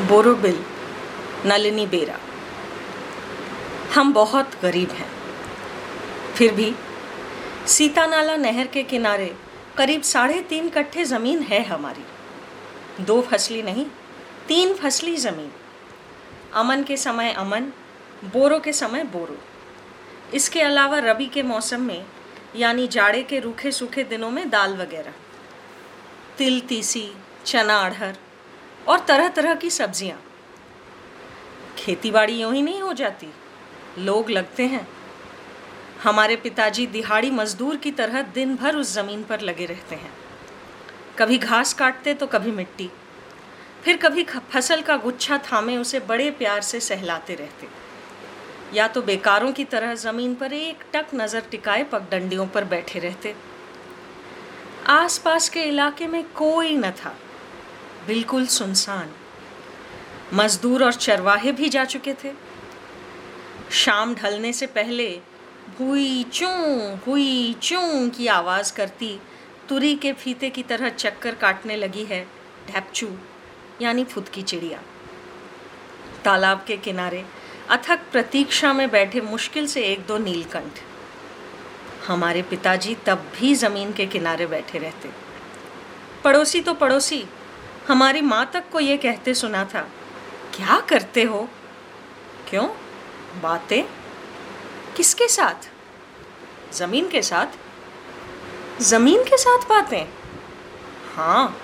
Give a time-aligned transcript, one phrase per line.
[0.00, 0.64] बोरोबिल,
[1.46, 2.18] नलिनी बेरा।
[3.94, 5.10] हम बहुत गरीब हैं।
[6.34, 6.74] फिर भी
[7.66, 9.36] सीतानाला नहर के किनारे
[9.78, 12.04] करीब साढ़े तीन कट्ठे ज़मीन है हमारी।
[13.04, 13.86] दो फसली नहीं,
[14.48, 15.52] तीन फसली ज़मीन।
[16.54, 17.72] अमन के समय अमन,
[18.24, 19.38] बोरो के समय बोरो।
[20.34, 22.06] इसके अलावा रबी के मौसम में,
[22.56, 25.12] यानी जाड़े के रूखे सूखे दिनों में दाल वगैरह।
[26.38, 27.12] तिल, तीसी,
[27.44, 28.16] चना, अड़हर
[28.88, 30.18] और तरह तरह की सब्ज़ियाँ।
[31.78, 33.26] खेती बाड़ी यूँ ही नहीं हो जाती।
[33.98, 34.86] लोग लगते हैं।
[36.02, 40.12] हमारे पिताजी दिहाड़ी मजदूर की तरह दिन भर उस ज़मीन पर लगे रहते हैं।
[41.18, 42.90] कभी घास काटते तो कभी मिट्टी।
[43.84, 47.68] फिर कभी फ़सल का गुच्छा थामे उसे बड़े प्यार से सहलाते रहते।
[48.74, 53.34] या तो बेकारों की तरह ज़मीन पर एक टक नज़र टिकाए पगडंडियों पर बैठे रहते।
[54.88, 57.14] आसपास के इलाके में कोई न था।
[58.10, 59.10] बिल्कुल सुनसान।
[60.34, 62.32] मजदूर और चरवाहे भी जा चुके थे।
[63.72, 65.06] शाम ढलने से पहले
[65.80, 69.20] हुई चूं हुई चूं की आवाज़ करती
[69.68, 72.22] तुरी के फीते की तरह चक्कर काटने लगी है
[72.70, 73.08] ढैपचू,
[73.82, 74.82] यानी फुदकी चिड़िया।
[76.24, 77.24] तालाब के किनारे
[77.70, 80.82] अथक प्रतीक्षा में बैठे मुश्किल से एक दो नीलकंठ।
[82.06, 85.10] हमारे पिताजी तब भी ज़मीन के किनारे बैठे रहते।
[86.24, 87.24] पड़ोसी तो पड़ोसी
[87.90, 89.80] हमारी माँ तक को ये कहते सुना था,
[90.54, 91.48] क्या करते हो?
[92.48, 92.68] क्यों?
[93.40, 93.82] बातें?
[94.96, 95.70] किसके साथ?
[96.74, 97.46] ज़मीन के साथ?
[98.82, 100.04] ज़मीन के साथ बातें?
[101.14, 101.60] हाँ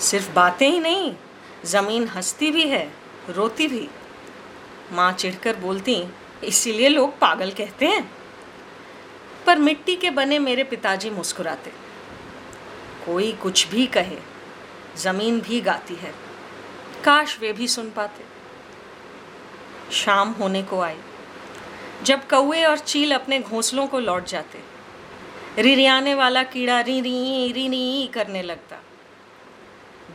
[0.00, 1.14] सिर्फ़ बातें ही नहीं,
[1.64, 2.92] ज़मीन हंसती भी है,
[3.28, 3.88] रोती भी।
[4.92, 6.04] माँ चिढ़कर बोलती,
[6.44, 8.10] इसीलिए लोग पागल कहते हैं।
[9.46, 11.72] पर मिट्टी के बने मेरे पिताजी मुस्कुराते।
[13.06, 14.35] कोई कुछ भी कहे
[14.96, 16.14] ज़मीन भी गाती है।
[17.04, 18.24] काश वे भी सुन पाते।
[19.94, 20.98] शाम होने को आई।
[22.02, 24.58] जब कौए और चील अपने घोंसलों को लौट जाते,
[25.62, 28.76] रिरियाने वाला कीड़ा री री री री करने लगता।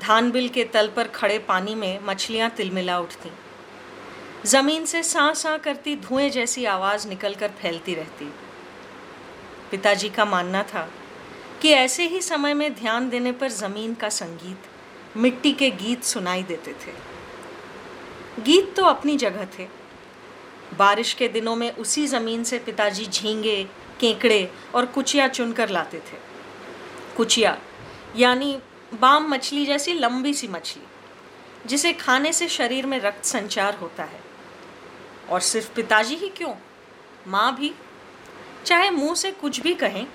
[0.01, 3.31] धान बिल के तल पर खड़े पानी में मछलियाँ तिलमिला उठती।
[4.45, 8.33] ज़मीन से सा सा करती धुएँ जैसी आवाज़ निकलकर फैलती रहती।
[9.71, 10.89] पिताजी का मानना था
[11.61, 14.57] कि ऐसे ही समय में ध्यान देने पर ज़मीन का संगीत
[15.17, 16.93] मिट्टी के गीत सुनाई देते थे।
[18.41, 19.67] गीत तो अपनी जगह थे।
[20.77, 23.63] बारिश के दिनों में उसी ज़मीन से पिताजी झींगे,
[23.99, 26.17] केकड़े और कुचिया चुनकर लाते थे।
[27.17, 27.59] कुचिया,
[28.17, 28.59] यानी
[28.93, 30.83] बाम मछली जैसी लंबी सी मछली,
[31.65, 34.21] जिसे खाने से शरीर में रक्त संचार होता है।
[35.29, 36.53] और सिर्फ़ पिताजी ही क्यों?
[37.27, 37.73] माँ भी।
[38.65, 40.07] चाहे मुँह से कुछ भी कहें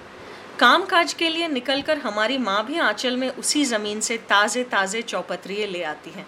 [0.61, 5.03] काम काज के लिए निकलकर हमारी माँ भी आंचल में उसी ज़मीन से ताज़े ताज़े
[5.03, 6.27] चौपत्रिये ले आती हैं।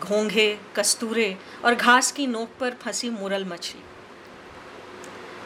[0.00, 3.82] घोंघे, कस्तूरे और घास की नोक पर फंसी मुरल मछली।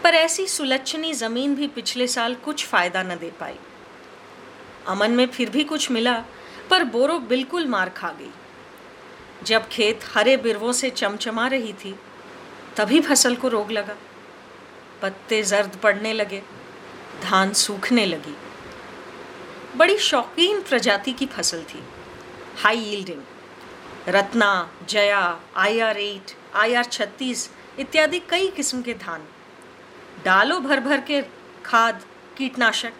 [0.04, 3.56] पर ऐसी सुलक्षणी ज़मीन भी पिछले साल कुछ फ़ायदा न दे पाई।
[4.86, 6.24] अमन में फिर भी कुछ मिला,
[6.70, 8.30] पर बोरो बिल्कुल मार खा गई।
[9.44, 11.94] जब खेत हरे बिरवों से चमचमा रही थी,
[12.76, 13.96] तभी फ़सल को रोग लगा।
[15.02, 16.42] पत्ते जर्द पड़ने लगे।
[17.22, 18.36] धान सूखने लगी।
[19.76, 21.82] बड़ी शौकीन प्रजाति की फ़सल थी।
[22.58, 23.22] High yielding
[24.08, 29.24] Ratna, Jaya I R eight I R छत्तीस इत्यादि कई किस्म के धान।
[30.24, 31.22] डालो भर भर के
[31.64, 32.04] खाद,
[32.36, 32.92] कीटनाशक।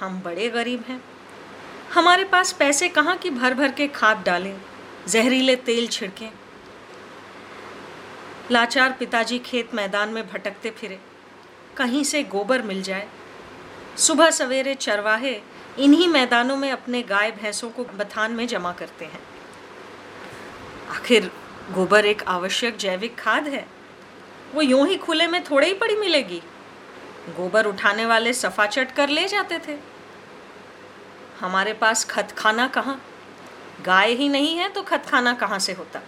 [0.00, 1.04] हम बड़े गरीब हैं।
[1.94, 4.56] हमारे पास पैसे कहाँ की भर भर के खाद डालें,
[5.08, 6.30] जहरीले तेल छिड़कें।
[8.50, 11.00] लाचार पिताजी खेत मैदान में भटकते फिरे।
[11.76, 13.08] कहीं से गोबर मिल जाए।
[13.96, 15.40] सुबह सवेरे चरवाहे
[15.78, 19.20] इन्हीं मैदानों में अपने गाय भैंसों को बथान में जमा करते हैं।
[20.90, 21.30] आखिर
[21.72, 23.66] गोबर एक आवश्यक जैविक खाद है।
[24.54, 26.42] वो यूँ ही खुले में थोड़े ही पड़ी मिलेगी।
[27.36, 29.76] गोबर उठाने वाले सफ़ा चट कर ले जाते थे।
[31.40, 33.00] हमारे पास खत खाना कहाँ?
[33.86, 36.00] गाय ही नहीं है तो खत खाना कहाँ से होता?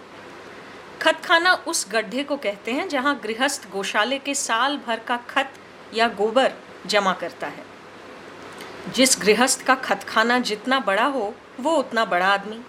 [1.07, 5.53] खत खाना उस गड्ढे को कहते हैं जहाँ गृहस्थ गौशाले के साल भर का खत
[5.93, 6.53] या गोबर
[6.85, 7.63] जमा करता है।
[8.95, 12.59] जिस गृहस्थ का खतखाना जितना बड़ा हो वो उतना बड़ा आदमी।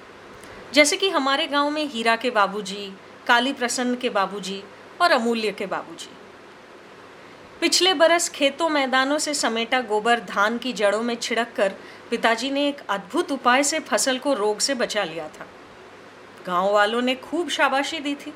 [0.74, 2.94] जैसे कि हमारे गाँव में हीरा के बाबूजी,
[3.26, 4.62] काली प्रसन्न के बाबूजी
[5.02, 6.10] और अमूल्य के बाबूजी।
[7.60, 11.74] पिछले बरस खेतों मैदानों से समेटा गोबर धान की जड़ों में छिड़क कर
[12.10, 15.46] पिताजी ने एक अद्भुत उपाय से फ़सल को रोग से बचा लिया था।
[16.46, 18.34] गाँव वालों ने खूब शाबाशी दी थी।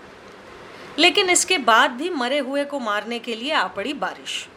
[0.98, 4.48] लेकिन इसके बाद भी मरे हुए को मारने के लिए आ पड़ी बारिश।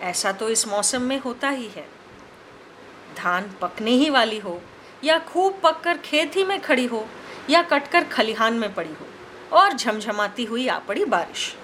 [0.00, 1.88] ऐसा तो इस मौसम में होता ही है।
[3.16, 4.62] धान पकने ही वाली हो,
[5.04, 7.08] या खूब पककर खेत ही में खड़ी हो,
[7.50, 9.06] या कटकर खलिहान में पड़ी हो,
[9.56, 11.56] और झमझमाती हुई आ पड़ी बारिश।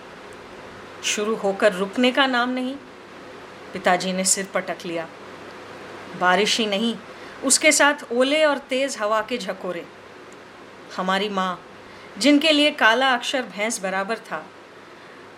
[1.05, 2.77] शुरू होकर रुकने का नाम नहीं।
[3.73, 5.09] पिताजी ने सिर पटक लिया।
[6.21, 6.97] बारिश ही नहीं,
[7.45, 9.87] उसके साथ ओले और तेज हवा के झकोरे।
[10.97, 11.65] हमारी माँ,
[12.19, 14.47] जिनके लिए काला अक्षर भैंस बराबर था,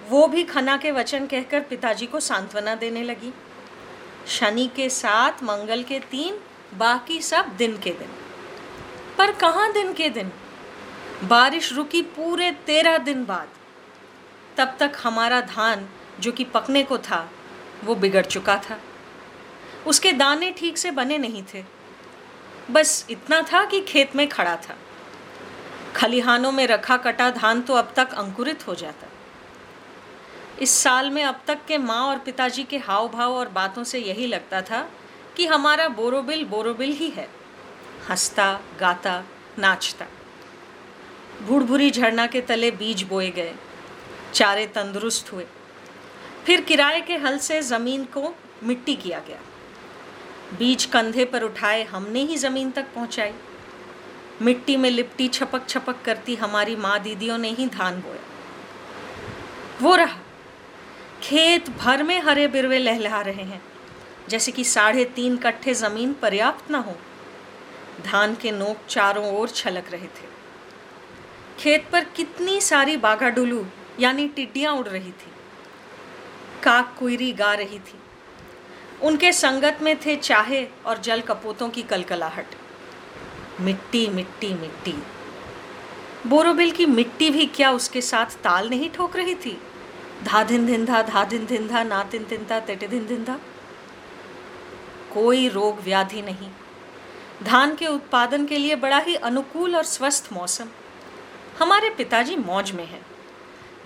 [0.08, 3.34] वो भी खना के वचन कहकर पिताजी को सांत्वना देने लगी।
[4.28, 6.40] शनि के सात मंगल के तीन,
[6.78, 8.08] बाकी सब दिन के दिन।
[9.18, 10.32] पर कहाँ दिन के दिन?
[11.24, 13.48] बारिश रुकी पूरे तेरह दिन बाद।
[14.56, 15.88] तब तक हमारा धान,
[16.20, 17.30] जो कि पकने को था,
[17.84, 18.80] वो बिगड़ चुका था।
[19.86, 21.64] उसके दाने ठीक से बने नहीं थे।
[22.70, 24.76] बस इतना था कि खेत में खड़ा था।
[25.96, 29.06] खलिहानों में रखा कटा धान तो अब तक अंकुरित हो जाता
[30.62, 33.98] इस साल में अब तक के माँ और पिताजी के हाव भाव और बातों से
[33.98, 34.90] यही लगता था
[35.36, 37.28] कि हमारा बोरोबिल बोरोबिल ही है।
[38.10, 39.24] हंसता, गाता,
[39.58, 40.06] नाचता।
[41.42, 43.54] भूड़भुरी झरना के तले बीज बोए गए।
[44.34, 45.46] चारे तंदुरुस्त हुए।
[46.46, 49.40] फिर किराए के हल से ज़मीन को मिट्टी किया गया।
[50.58, 53.32] बीज कंधे पर उठाए हमने ही ज़मीन तक पहुंचाई।
[54.42, 58.22] मिट्टी में लिपटी छपक छपक करती हमारी माँ दीदियों ने ही धान बोया।
[59.82, 60.18] वो रहा।
[61.22, 63.62] खेत भर में हरे बिरवे लहलहा रहे हैं।
[64.28, 66.96] जैसे कि साढ़े तीन कट्ठे ज़मीन पर्याप्त न हो।
[68.04, 70.28] धान के नोक चारों ओर छलक रहे थे।
[71.58, 73.66] खेत पर कितनी सारी बाघाडुलू
[74.00, 75.32] यानी टिड्डियाँ उड़ रही थी।
[76.62, 77.98] काक कुरी गा रही थी।
[79.02, 82.46] उनके संगत में थे चाहे और जल कपोतों की कलकलाहट।
[83.60, 84.94] मिट्टी मिट्टी मिट्टी।
[86.26, 89.60] बोरोबिल की मिट्टी भी क्या उसके साथ ताल नहीं ठोक रही थी?
[90.24, 93.38] धा धिन धिंधा धा धिन धिंधा ना तिन तिनता तेटे धिन धिंधा
[95.14, 96.50] कोई रोग व्याधि नहीं।
[97.42, 100.68] धान के उत्पादन के लिए बड़ा ही अनुकूल और स्वस्थ मौसम।
[101.58, 103.06] हमारे पिताजी मौज में हैं।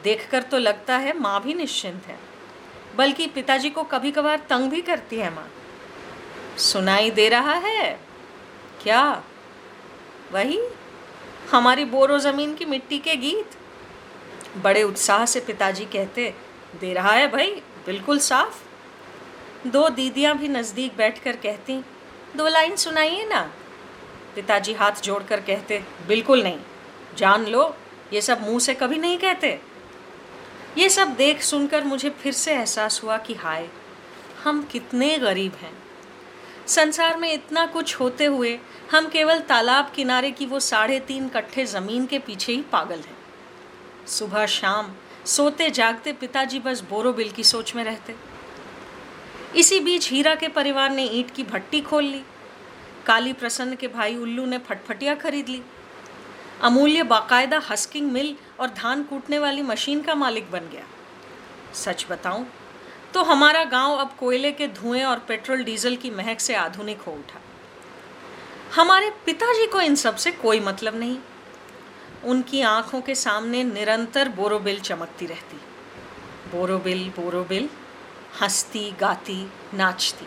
[0.03, 2.19] देखकर तो लगता है माँ भी निश्चिंत है।
[2.97, 5.49] बल्कि पिताजी को कभी कभार तंग भी करती है माँ।
[6.59, 8.01] सुनाई दे रहा है?
[8.83, 9.23] क्या?
[10.35, 10.59] वही
[11.51, 13.51] हमारी बोरो ज़मीन की मिट्टी के गीत।
[14.63, 16.35] बड़े उत्साह से पिताजी कहते,
[16.81, 17.51] दे रहा है भाई,
[17.87, 21.85] बिल्कुल साफ़। दो दीदियाँ भी नज़दीक बैठकर कहती,
[22.37, 23.41] दो लाइन सुनाइए ना।
[24.35, 26.59] पिताजी हाथ जोड़कर कहते, बिल्कुल नहीं,
[27.17, 27.75] जान लो,
[28.13, 29.61] ये सब मुँह से कभी नहीं कहते।
[30.79, 33.69] ये सब देख सुनकर मुझे फिर से एहसास हुआ कि हाय,
[34.45, 35.84] हम कितने गरीब हैं।
[36.67, 38.59] संसार में इतना कुछ होते हुए
[38.91, 43.17] हम केवल तालाब किनारे की वो साढ़े तीन कट्ठे ज़मीन के पीछे ही पागल हैं।
[44.09, 44.93] सुबह शाम
[45.27, 48.15] सोते जागते पिताजी बस बोरोबिल की सोच में रहते।
[49.57, 52.23] इसी बीच हीरा के परिवार ने ईंट की भट्टी खोल ली।
[53.07, 55.63] काली प्रसन्न के भाई उल्लू ने फटफटिया खरीद ली।
[56.63, 60.85] अमूल्य बाकायदा हस्किंग मिल और धान कूटने वाली मशीन का मालिक बन गया।
[61.75, 62.47] सच बताऊँ
[63.15, 67.13] तो हमारा गाँव अब कोयले के धुएँ और पेट्रोल डीजल की महक से आधुनिक हो
[67.13, 67.41] उठा।
[68.75, 71.19] हमारे पिताजी को इन सबसे कोई मतलब नहीं।
[72.25, 75.57] उनकी आँखों के सामने निरंतर बोरोबिल चमकती रहती।
[76.53, 77.69] बोरोबिल बोरोबिल,
[78.43, 80.27] हंसती, गाती, नाचती।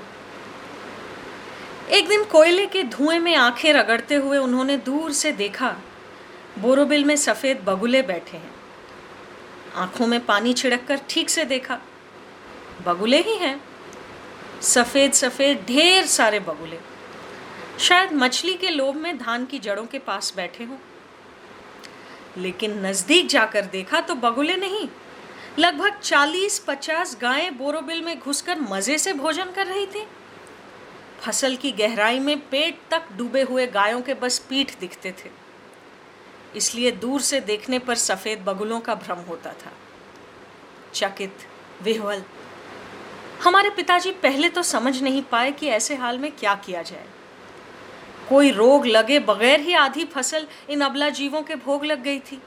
[1.95, 5.75] एक दिन कोयले के धुएँ में आँखें रगड़ते हुए उन्होंने दूर से देखा,
[6.59, 8.55] बोरोबिल में सफ़ेद बगुले बैठे हैं।
[9.75, 11.79] आँखों में पानी छिड़क कर ठीक से देखा।
[12.85, 13.61] बगुले ही हैं।
[14.61, 16.79] सफ़ेद सफ़ेद, ढेर सारे बगुले।
[17.79, 20.77] शायद मछली के लोभ में धान की जड़ों के पास बैठे हों।
[22.37, 24.89] लेकिन नज़दीक जाकर देखा तो बगुले नहीं।
[25.59, 30.07] लगभग 40-50 गायें बोरोबिल में घुसकर मज़े से भोजन कर रही थी।
[31.21, 35.29] फ़सल की गहराई में पेट तक डूबे हुए गायों के बस पीठ दिखते थे।
[36.55, 39.71] इसलिए दूर से देखने पर सफ़ेद बगुलों का भ्रम होता था।
[40.93, 41.37] चकित,
[41.83, 42.23] विह्वल
[43.43, 47.05] हमारे पिताजी पहले तो समझ नहीं पाए कि ऐसे हाल में क्या किया जाए।
[48.29, 52.41] कोई रोग लगे बगैर ही आधी फ़सल इन अबला जीवों के भोग लग गई थी।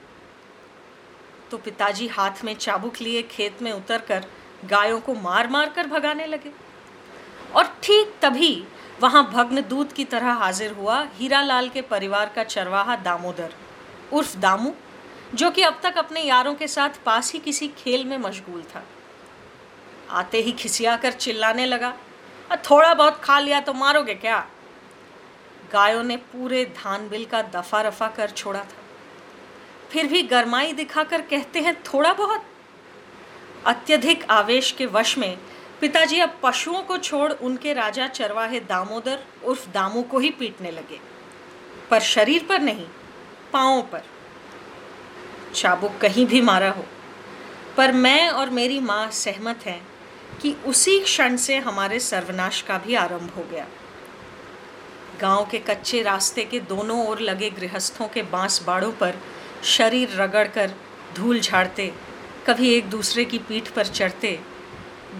[1.51, 4.27] तो पिताजी हाथ में चाबुक लिए खेत में उतरकर
[4.65, 6.53] गायों को मार मार कर भगाने लगे।
[7.57, 8.53] और ठीक तभी
[9.01, 13.53] वहाँ भग्न दूत की तरह हाजिर हुआ हीरालाल के परिवार का चरवाहा दामोदर,
[14.13, 14.73] उर्फ़ दामू,
[15.35, 18.85] जो कि अब तक अपने यारों के साथ पास ही किसी खेल में मशगूल था।
[20.11, 21.89] आते ही खिसिया कर चिल्लाने लगा
[22.51, 24.39] और थोड़ा बहुत खा लिया तो मारोगे क्या?
[25.73, 28.79] गायों ने पूरे धान बिल का दफ़ा रफा कर छोड़ा था।
[29.91, 32.45] फिर भी गरमाई दिखाकर कहते हैं, थोड़ा बहुत?
[33.67, 35.37] अत्यधिक आवेश के वश में
[35.81, 41.01] पिताजी अब पशुओं को छोड़ उनके राजा चरवाहे दामोदर उर्फ़ दामू को ही पीटने लगे,
[41.91, 42.87] पर शरीर पर नहीं,
[43.53, 44.03] पाँव पर।
[45.55, 46.85] चाबुक कहीं भी मारा हो,
[47.77, 49.81] पर मैं और मेरी माँ सहमत हैं
[50.43, 53.67] कि उसी क्षण से हमारे सर्वनाश का भी आरंभ हो गया।
[55.21, 59.19] गाँव के कच्चे रास्ते के दोनों ओर लगे गृहस्थों के बाँस बाड़ों पर
[59.65, 60.71] शरीर रगड़कर
[61.15, 61.93] धूल झाड़ते,
[62.47, 64.41] कभी एक दूसरे की पीठ पर चढ़ते,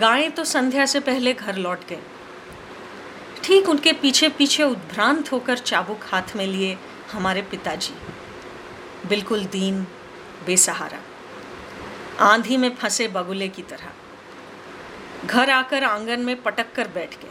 [0.01, 2.01] गायें तो संध्या से पहले घर लौट गए।
[3.45, 6.77] ठीक उनके पीछे पीछे उद्भ्रांत होकर चाबुक हाथ में लिए
[7.13, 7.95] हमारे पिताजी।
[9.09, 9.87] बिल्कुल दीन,
[10.47, 11.01] बेसहारा।
[12.25, 13.93] आंधी में फंसे बगुले की तरह।
[15.27, 17.31] घर आकर आँगन में पटक कर बैठ गए।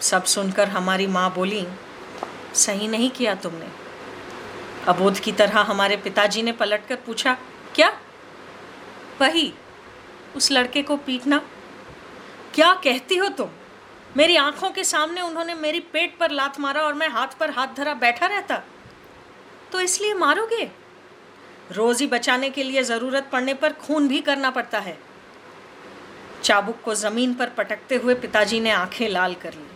[0.00, 1.66] सब सुनकर हमारी माँ बोली,
[2.54, 3.68] सही नहीं किया तुमने।
[4.88, 7.36] अबोध की तरह हमारे पिताजी ने पलट कर पूछा,
[7.74, 7.98] क्या?
[9.20, 9.52] वही,
[10.36, 11.38] उस लड़के को पीटना?
[12.54, 13.48] क्या कहती हो तुम?
[14.16, 17.66] मेरी आँखों के सामने उन्होंने मेरी पेट पर लात मारा और मैं हाथ पर हाथ
[17.76, 18.62] धरा बैठा रहता।
[19.72, 20.70] तो इसलिए मारोगे?
[21.72, 25.09] रोज बचाने के लिए ज़रूरत पड़ने पर खून भी करना पड़ता है।
[26.42, 29.68] चाबुक को ज़मीन पर पटकते हुए पिताजी ने आँखें लाल कर ली।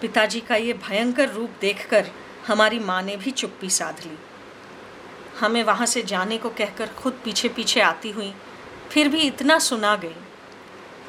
[0.00, 2.10] पिताजी का ये भयंकर रूप देखकर
[2.46, 4.16] हमारी माँ ने भी चुप्पी साध ली।
[5.40, 8.32] हमें वहाँ से जाने को कहकर खुद पीछे पीछे आती हुई
[8.90, 10.14] फिर भी इतना सुना गई।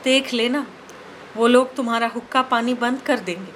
[0.03, 0.65] देख लेना,
[1.37, 3.53] वो लोग तुम्हारा हुक्का पानी बंद कर देंगे।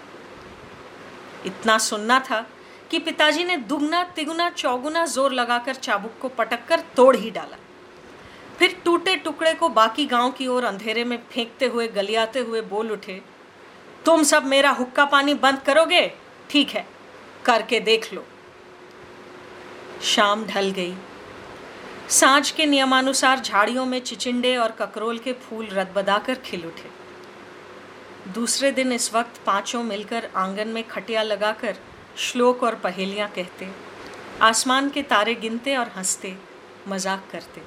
[1.46, 2.46] इतना सुनना था
[2.92, 7.58] कि पिताजी ने दुगना तिगुना चौगुना ज़ोर लगाकर चाबुक को पटक कर तोड़ ही डाला।
[8.60, 12.92] फिर टूटे टुकड़े को बाकी गाँव की ओर अंधेरे में फेंकते हुए, गलियाते हुए बोल
[12.92, 13.22] उठे,
[14.06, 16.08] तुम सब मेरा हुक्का पानी बंद करोगे?
[16.50, 16.86] ठीक है,
[17.46, 18.26] करके देख लो।
[20.04, 20.96] शाम ढल गई।
[22.10, 26.90] साँझ के नियमानुसार झाड़ियों में चिचिंडे और ककरोल के फूल रदबदाकर खिल उठे।
[28.34, 31.76] दूसरे दिन इस वक्त पाँचों मिलकर आँगन में खटिया लगाकर
[32.18, 33.68] श्लोक और पहेलियाँ कहते,
[34.42, 36.36] आसमान के तारे गिनते और हँसते,
[36.88, 37.62] मज़ाक करते।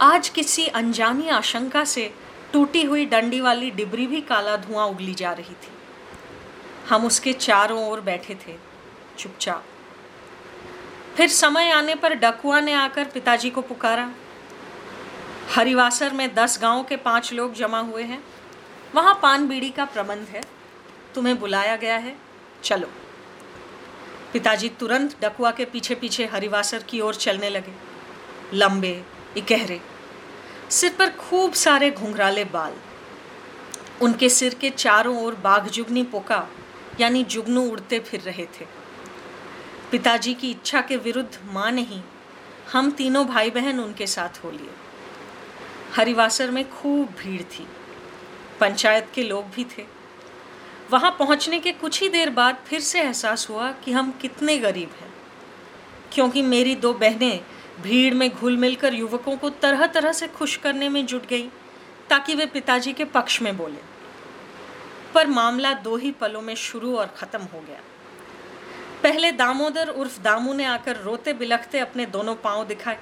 [0.00, 2.14] आज किसी अनजानी आशंका से
[2.52, 5.68] टूटी हुई डंडी वाली डिबरी भी काला धुआँ उगली जा रही थी।
[6.88, 8.56] हम उसके चारों ओर बैठे थे,
[9.18, 9.64] चुपचाप।
[11.16, 14.10] फिर समय आने पर डकुआ ने आकर पिताजी को पुकारा।
[15.54, 18.24] हरिवासर में दस गाँव के पाँच लोग जमा हुए हैं।
[18.94, 20.42] वहाँ पान बीड़ी का प्रबंध है।
[21.14, 22.16] तुम्हें बुलाया गया है।
[22.64, 22.90] चलो।
[24.32, 27.72] पिताजी तुरंत डकुआ के पीछे पीछे हरिवासर की ओर चलने लगे।
[28.54, 29.80] लंबे इकहरे
[30.70, 32.74] सिर पर खूब सारे घुंघराले बाल।
[34.02, 36.46] उनके सिर के चारों ओर बाघ जुगनी पोका,
[37.00, 38.66] यानी जुगनू उड़ते फिर रहे थे।
[39.90, 42.00] पिताजी की इच्छा के विरुद्ध माँ नहीं,
[42.72, 44.70] हम तीनों भाई बहन उनके साथ हो लिए।
[45.96, 47.66] हरिवासर में खूब भीड़ थी।
[48.60, 49.84] पंचायत के लोग भी थे।
[50.90, 54.90] वहाँ पहुँचने के कुछ ही देर बाद फिर से एहसास हुआ कि हम कितने गरीब
[55.00, 55.12] हैं,
[56.12, 57.40] क्योंकि मेरी दो बहनें
[57.82, 61.48] भीड़ में घुल मिलकर युवकों को तरह तरह से खुश करने में जुट गई,
[62.10, 63.80] ताकि वे पिताजी के पक्ष में बोले।
[65.14, 67.80] पर मामला दो ही पलों में शुरू और ख़त्म हो गया।
[69.02, 72.98] पहले दामोदर उर्फ़ दामू ने आकर रोते बिलखते अपने दोनों पाँव दिखाए।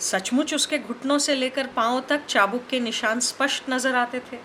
[0.00, 4.38] सचमुच उसके घुटनों से लेकर पाँव तक चाबुक के निशान स्पष्ट नज़र आते थे।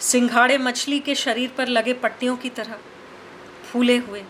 [0.00, 2.78] सिंघाड़े मछली के शरीर पर लगे पट्टियों की तरह
[3.72, 4.24] फूले हुए।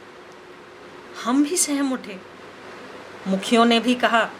[1.24, 2.18] हम भी सहम उठे।
[3.28, 4.30] मुखियों ने भी कहा,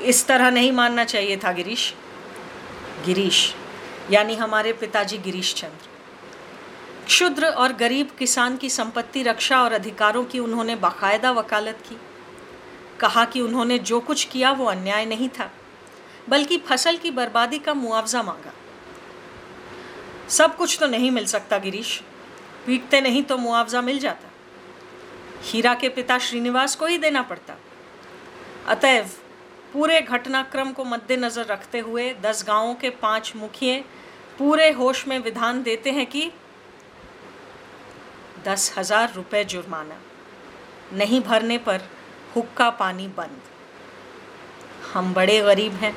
[0.00, 1.94] इस तरह नहीं मानना चाहिए था गिरीश।
[3.06, 3.54] गिरीश,
[4.10, 5.88] यानी हमारे पिताजी गिरीश चंद्र।
[7.06, 11.96] क्षुद्र और गरीब किसान की संपत्ति रक्षा और अधिकारों की उन्होंने बाकायदा वकालत की।
[13.00, 15.50] कहा कि उन्होंने जो कुछ किया वो अन्याय नहीं था,
[16.28, 18.52] बल्कि फ़सल की बर्बादी का मुआवजा मांगा।
[20.28, 22.02] सब कुछ तो नहीं मिल सकता गिरीश,
[22.66, 24.28] पीटते नहीं तो मुआवजा मिल जाता।
[25.44, 27.54] हीरा के पिता श्रीनिवास को ही देना पड़ता।
[28.66, 29.04] अतएव,
[29.72, 33.78] पूरे घटनाक्रम को मद्देनजर रखते हुए दस गाँवों के पाँच मुखिए
[34.38, 36.30] पूरे होश में विधान देते हैं कि
[38.44, 40.00] दस हज़ार रुपये जुर्माना,
[40.92, 41.80] नहीं भरने पर
[42.36, 43.40] हुक्का पानी बंद।
[44.92, 45.94] हम बड़े गरीब हैं।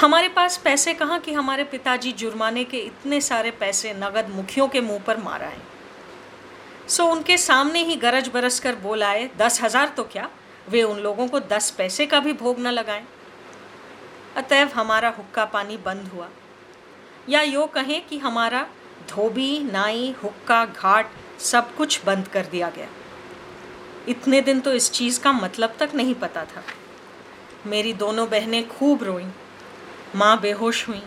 [0.00, 4.80] हमारे पास पैसे कहाँ कि हमारे पिताजी जुर्माने के इतने सारे पैसे नगद मुखियों के
[4.80, 5.68] मुँह पर मारा है
[6.88, 10.28] सो उनके सामने ही गरज बरस कर बोल आए, दस हज़ार तो क्या?
[10.70, 13.06] वे उन लोगों को दस पैसे का भी भोग न लगाएँ।
[14.36, 16.28] अतएव हमारा हुक्का पानी बंद हुआ।
[17.28, 18.66] या यो कहें कि हमारा
[19.08, 21.10] धोबी, नाई, हुक्का, घाट
[21.40, 22.88] सब कुछ बंद कर दिया गया।
[24.08, 26.62] इतने दिन तो इस चीज़ का मतलब तक नहीं पता था।
[27.66, 29.30] मेरी दोनों बहनें खूब रोईं।
[30.16, 31.02] माँ बेहोश हुई।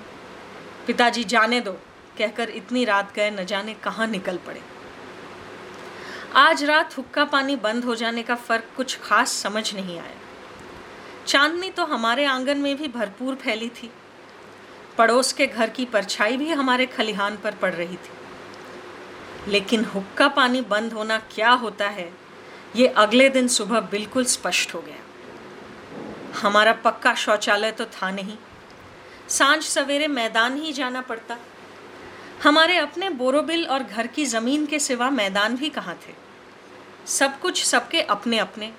[0.87, 1.71] पिताजी जाने दो,
[2.17, 4.72] कहकर इतनी रात गए न जाने कहाँ निकल पड़े।
[6.35, 10.15] आज रात हुक्का पानी बंद हो जाने का फ़र्क कुछ खास समझ नहीं आया।
[11.27, 13.91] चांदनी तो हमारे आँगन में भी भरपूर फैली थी।
[14.97, 20.61] पड़ोस के घर की परछाई भी हमारे खलिहान पर पड़ रही थी। लेकिन हुक्का पानी
[20.61, 22.11] बंद होना क्या होता है,
[22.75, 28.37] ये अगले दिन सुबह बिल्कुल स्पष्ट हो गया। हमारा पक्का शौचालय तो था नहीं।
[29.29, 31.37] साँझ सवेरे मैदान ही जाना पड़ता।
[32.43, 36.13] हमारे अपने बोरोबिल और घर की ज़मीन के सिवा मैदान भी कहाँ थे?
[37.07, 38.73] सब कुछ सबके अपने अपने।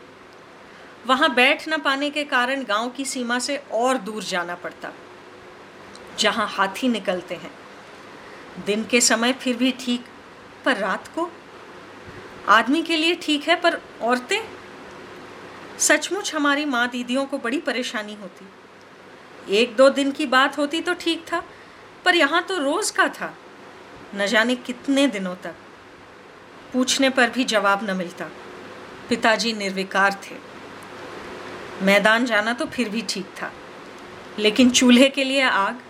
[1.07, 4.93] वहाँ बैठ न पाने के कारण गाँव की सीमा से और दूर जाना पड़ता।
[6.19, 7.51] जहाँ हाथी निकलते हैं।
[8.67, 10.05] दिन के समय फिर भी ठीक,
[10.65, 11.31] पर रात को?
[12.49, 14.41] आदमी के लिए ठीक है, पर औरतें?
[15.79, 18.49] सचमुच हमारी माँ दीदियों को बड़ी परेशानी होती।
[19.57, 21.43] एक दो दिन की बात होती तो ठीक था,
[22.05, 23.35] पर यहाँ तो रोज़ का था।
[24.15, 25.55] न जाने कितने दिनों तक।
[26.73, 28.25] पूछने पर भी जवाब न मिलता।
[29.09, 30.37] पिताजी निर्विकार थे।
[31.83, 33.53] मैदान जाना तो फिर भी ठीक था।
[34.39, 35.81] लेकिन चूल्हे के लिए आग?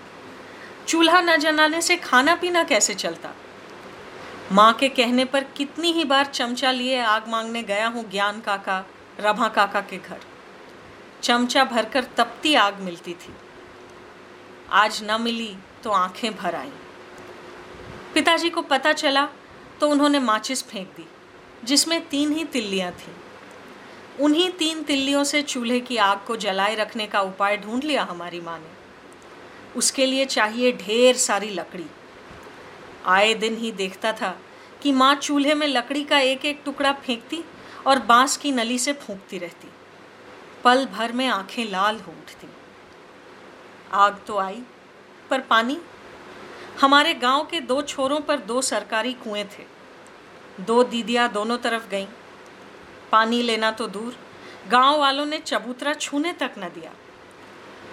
[0.89, 3.31] चूल्हा न जलाने से खाना पीना कैसे चलता?
[4.53, 8.85] माँ के कहने पर कितनी ही बार चमचा लिए आग मांगने गया हूँ ज्ञान काका,
[9.21, 10.21] रभा काका के घर।
[11.23, 13.35] चमचा भरकर तपती आग मिलती थी।
[14.71, 16.84] आज न मिली तो आँखें भर आईं।
[18.15, 19.29] पिताजी को पता चला
[19.81, 21.07] तो उन्होंने माचिस फेंक दी,
[21.65, 23.13] जिसमें तीन ही तिल्लियाँ थीं।
[24.21, 28.41] उन्हीं तीन तिल्लियों से चूल्हे की आग को जलाए रखने का उपाय ढूंढ लिया हमारी
[28.41, 28.67] माँ ने।
[29.77, 31.87] उसके लिए चाहिए ढेर सारी लकड़ी।
[33.07, 34.39] आए दिन ही देखता था
[34.83, 37.45] कि माँ चूल्हे में लकड़ी का एक एक टुकड़ा फेंकती
[37.87, 39.69] और बाँस की नली से फूंकती रहती।
[40.65, 42.49] पल भर में आँखें लाल हो उठती।
[43.93, 44.63] आग तो आई,
[45.31, 45.79] पर पानी
[46.81, 49.65] हमारे गाँव के दो छोरों पर दो सरकारी कुएँ थे।
[50.61, 52.07] दो दीदियाँ दोनों तरफ़ गईं।
[53.13, 54.17] पानी लेना तो दूर,
[54.71, 56.93] गाँव वालों ने चबूतरा छूने तक न दिया।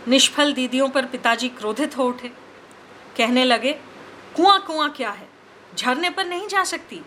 [0.07, 2.27] निष्फल दीदियों पर पिताजी क्रोधित हो उठे।
[3.17, 3.73] कहने लगे,
[4.35, 5.29] कुआँ कुआँ क्या है?
[5.77, 7.01] झरने पर नहीं जा सकती?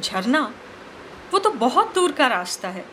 [0.00, 0.54] झरना?
[1.32, 2.84] वो तो बहुत दूर का रास्ता है।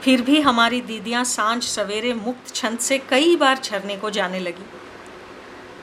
[0.00, 4.75] फिर भी हमारी दीदियाँ साँझ सवेरे मुक्त छंद से कई बार झरने को जाने लगी।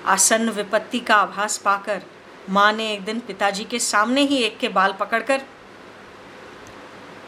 [0.05, 2.01] आसन्न विपत्ति का आभास पाकर
[2.49, 5.41] माँ ने एक दिन पिताजी के सामने ही एक के बाल पकड़कर,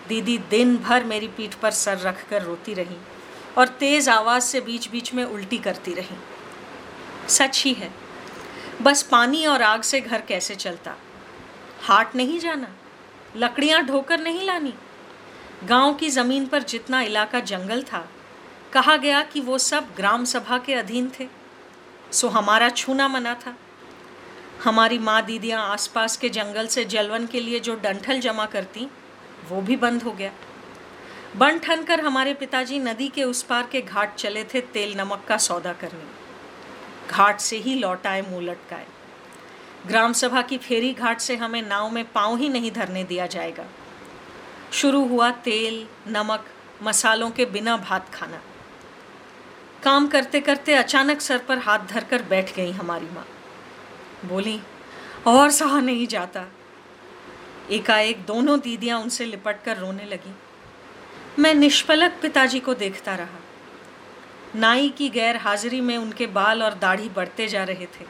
[0.07, 2.97] दीदी, दिन भर मेरी पीठ पर सर रख कर रोती रही
[3.57, 6.17] और तेज़ आवाज़ से बीच बीच में उल्टी करती रही।
[7.29, 7.91] सच ही है,
[8.81, 10.95] बस पानी और आग से घर कैसे चलता?
[11.81, 12.67] हाट नहीं जाना?
[13.35, 14.73] लकड़ियाँ ढोकर नहीं लानी?
[15.63, 18.05] गाँव की ज़मीन पर जितना इलाका जंगल था,
[18.73, 21.27] कहा गया कि वो सब ग्राम सभा के अधीन थे।
[22.15, 23.55] सो हमारा छूना मना था।
[24.63, 28.87] हमारी माँ दीदियाँ आसपास के जंगल से जलवन के लिए जो डंठल जमा करती,
[29.49, 30.31] वो भी बंद हो गया।
[31.35, 35.25] बन ठन कर हमारे पिताजी नदी के उस पार के घाट चले थे तेल नमक
[35.27, 36.03] का सौदा करने।
[37.09, 38.85] घाट से ही लौट आए, मुँह लटकाए।
[39.87, 43.65] ग्राम सभा की फेरी घाट से हमें नाव में पाँव ही नहीं धरने दिया जाएगा।
[44.73, 46.45] शुरू हुआ तेल, नमक,
[46.83, 48.41] मसालों के बिना भात खाना।
[49.85, 53.25] काम करते करते अचानक सर पर हाथ धरकर बैठ गई हमारी माँ।
[54.25, 54.59] बोली,
[55.27, 56.45] और सहा नहीं जाता।
[57.71, 60.33] एकाएक दोनों दीदियाँ उनसे लिपट कर रोने लगी।
[61.39, 63.39] मैं निष्पलक पिताजी को देखता रहा।
[64.55, 68.05] नाई की गैर हाजिरी में उनके बाल और दाढ़ी बढ़ते जा रहे थे।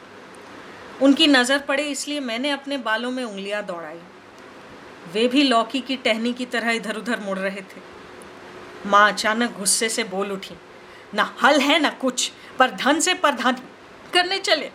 [1.02, 4.00] उनकी नज़र पड़े इसलिए मैंने अपने बालों में उंगलियाँ दौड़ाई।
[5.12, 7.80] वे भी लौकी की टहनी की तरह इधर उधर मुड़ रहे थे।
[8.86, 10.54] माँ अचानक गुस्से से बोल उठी
[11.14, 13.56] ना हल है ना कुछ। पर धन से प्रधान
[14.14, 14.70] करने चले।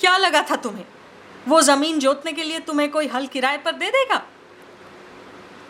[0.00, 0.84] क्या लगा था तुम्हें?
[1.48, 4.26] वो ज़मीन जोतने के लिए तुम्हें कोई हल किराए पर दे देगा?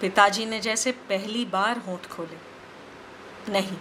[0.00, 2.50] पिताजी ने जैसे पहली बार होठ खोले।
[3.53, 3.76] नहीं।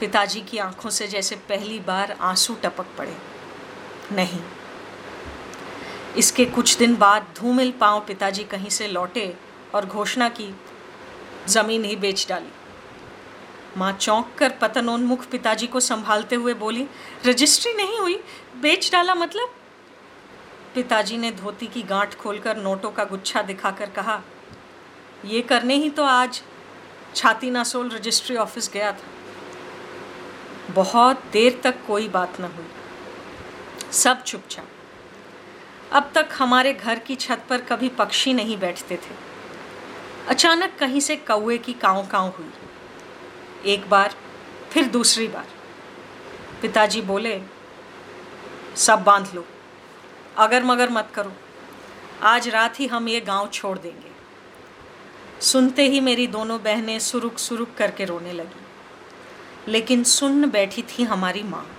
[0.00, 3.16] पिताजी की आँखों से जैसे पहली बार आँसू टपक पड़े।
[4.12, 4.40] नहीं।
[6.16, 9.36] इसके कुछ दिन बाद धूमिल पाँव पिताजी कहीं से लौटे
[9.74, 10.54] और घोषणा की,
[11.48, 12.52] ज़मीन ही बेच डाली।
[13.76, 16.86] माँ चौंक कर पतनोन्मुख पिताजी को संभालते हुए बोली,
[17.26, 18.16] रजिस्ट्री नहीं हुई?
[18.62, 19.54] बेच डाला मतलब?
[20.74, 24.20] पिताजी ने धोती की गांठ खोलकर नोटों का गुच्छा दिखाकर कहा,
[25.24, 26.42] ये करने ही तो आज
[27.14, 34.68] छाती नासोल रजिस्ट्री ऑफ़िस गया था। बहुत देर तक कोई बात न हुई। सब चुपचाप।
[35.92, 39.14] अब तक हमारे घर की छत पर कभी पक्षी नहीं बैठते थे।
[40.28, 42.50] अचानक कहीं से कौए की काँव काँव हुई।
[43.66, 44.14] एक बार,
[44.70, 45.46] फिर दूसरी बार।
[46.62, 47.42] पिताजी बोले,
[48.76, 49.46] सब बाँध लो
[50.36, 51.32] अगर मगर मत करो।
[52.22, 54.12] आज रात ही हम ये गाँव छोड़ देंगे।
[55.40, 58.60] सुनते ही मेरी दोनों बहनें सुरुक सुरुक करके रोने लगी।
[59.68, 61.76] लेकिन सुन बैठी थी हमारी माँ।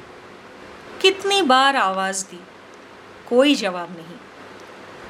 [1.01, 2.39] कितनी बार आवाज़ दी,
[3.29, 4.17] कोई जवाब नहीं।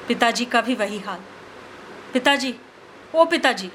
[0.08, 1.20] पिताजी का भी वही हाल।
[2.12, 2.54] पिताजी,
[3.14, 3.70] ओ पिताजी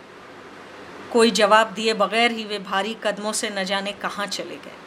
[1.12, 4.78] कोई जवाब दिए बगैर ही वे भारी कदमों से न जाने कहाँ चले गए।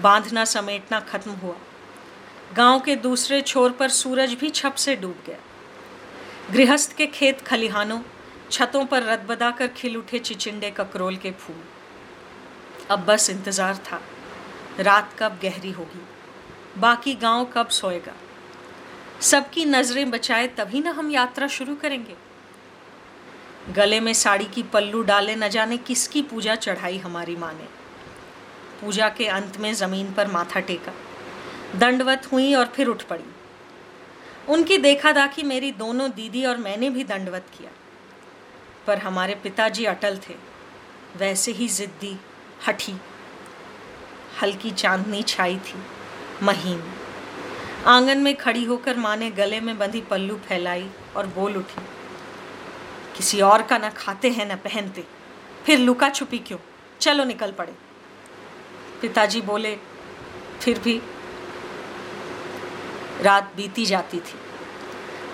[0.00, 1.54] बांधना समेटना खत्म हुआ।
[2.56, 5.38] गाँव के दूसरे छोर पर सूरज भी छप से डूब गया।
[6.52, 8.00] गृहस्थ के खेत खलिहानों,
[8.50, 11.62] छतों पर रदबदा कर खिल उठे चिचिंडे ककरोल के फूल।
[12.90, 14.00] अब बस इंतज़ार था।
[14.80, 16.02] रात कब गहरी होगी?
[16.80, 18.12] बाकी गाँव कब सोएगा?
[19.20, 22.16] सबकी नज़रें बचाए तभी ना हम यात्रा शुरू करेंगे।
[23.70, 27.68] गले में साड़ी की पल्लू डाले न जाने किसकी पूजा चढ़ाई हमारी माँ ने।
[28.80, 30.92] पूजा के अंत में ज़मीन पर माथा टेका।
[31.78, 33.24] दंडवत हुई और फिर उठ पड़ी।
[34.48, 37.70] उनकी देखा दाखी मेरी दोनों दीदी और मैंने भी दंडवत किया।
[38.86, 40.34] पर हमारे पिताजी अटल थे।
[41.16, 42.20] वैसे ही जिद्दी,
[42.66, 42.94] हठी।
[44.42, 45.82] हल्की चांदनी छाई थी,
[46.42, 46.82] महीन।
[47.86, 51.82] आँगन में खड़ी होकर माँ ने गले में बंधी पल्लू फैलाई और बोल उठी।
[53.16, 55.04] किसी और का ना खाते हैं, ना पहनते।
[55.66, 56.58] फिर लुका छुपी क्यों?
[57.00, 57.72] चलो निकल पड़े।
[59.00, 59.76] पिताजी बोले,
[60.60, 61.02] फिर भी
[63.20, 64.34] रात बीती जाती थी।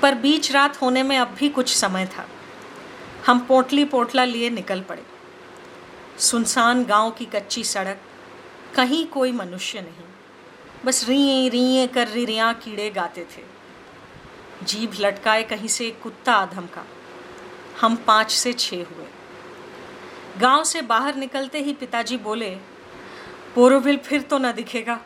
[0.02, 2.28] पर बीच रात होने में अब भी कुछ समय था।
[3.26, 5.02] हम पोटली पोटला लिए निकल पड़े।
[6.18, 8.00] सुनसान गाँव की कच्ची सड़क,
[8.74, 10.08] कहीं कोई मनुष्य नहीं।
[10.84, 13.42] बस री री कर रिया कीड़े गाते थे।
[14.64, 16.86] जीभ लटकाए कहीं से एक कुत्ता आधम का।
[17.80, 19.06] हम पाँच से छः हुए।
[20.40, 22.50] गाँव से बाहर निकलते ही पिताजी बोले
[23.54, 24.98] पोरोविल फिर तो न दिखेगा।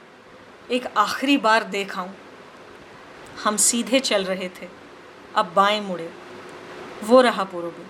[0.71, 2.15] एक आखिरी बार देख आऊँ
[3.45, 4.69] हम सीधे चल रहे थे।
[5.37, 6.11] अब बाएँ मुड़े।
[7.05, 7.87] वो रहा पोरोविल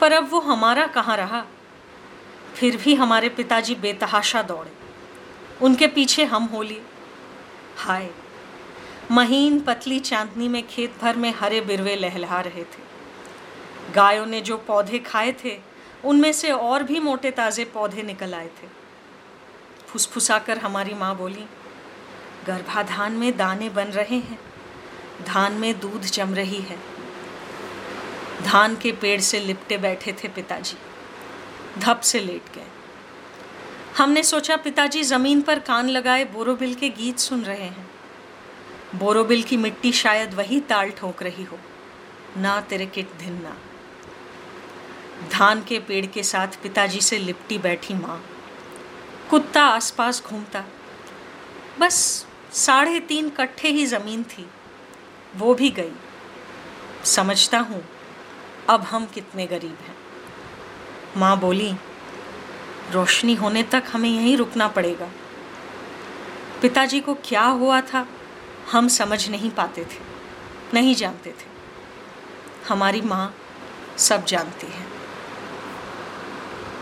[0.00, 1.44] पर अब वो हमारा कहाँ रहा?
[2.54, 4.72] फिर भी हमारे पिताजी बेतहाशा दौड़े।
[5.62, 6.82] उनके पीछे हम हो लिए।
[7.76, 8.10] हाय,
[9.10, 12.91] महीन पतली चांदनी में खेत भर में हरे बिरवे लहलहा रहे थे।
[13.90, 15.58] गायों ने जो पौधे खाए थे,
[16.04, 18.68] उनमें से और भी मोटे ताज़े पौधे निकल आए थे।
[19.88, 21.44] फुसफुसाकर हमारी माँ बोली,
[22.46, 24.38] गर्भाधान में दाने बन रहे हैं,
[25.26, 26.76] धान में दूध जम रही है।
[28.44, 30.76] धान के पेड़ से लिपटे बैठे थे पिताजी,
[31.78, 32.66] धप से लेट गए।
[33.98, 37.90] हमने सोचा, पिताजी ज़मीन पर कान लगाए बोरोबिल के गीत सुन रहे हैं।
[38.94, 41.58] बोरोबिल की मिट्टी शायद वही ताल ठोक रही हो।
[42.36, 43.56] ना तेरे किट धिन्ना
[45.32, 48.24] धान के पेड़ के साथ पिताजी से लिपटी बैठी माँ।
[49.30, 50.64] कुत्ता आसपास घूमता।
[51.80, 54.50] बस साढ़े तीन कट्ठे ही ज़मीन थी।
[55.36, 55.92] वो भी गई।
[57.04, 57.84] समझता हूँ,
[58.68, 59.96] अब हम कितने गरीब हैं।
[61.16, 61.72] माँ बोली,
[62.90, 65.10] रोशनी होने तक हमें यहीं रुकना पड़ेगा।
[66.62, 68.06] पिताजी को क्या हुआ था,
[68.72, 70.00] हम समझ नहीं पाते थे,
[70.74, 71.50] नहीं जानते थे।
[72.68, 73.34] हमारी माँ
[73.98, 74.91] सब जानती है।